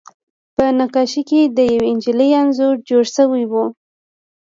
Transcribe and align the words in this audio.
په 0.55 0.63
نقاشۍ 0.79 1.21
کې 1.29 1.41
د 1.57 1.59
یوې 1.73 1.89
نجلۍ 1.97 2.29
انځور 2.41 2.75
جوړ 2.87 3.03
شوی 3.15 3.43
و 3.51 3.53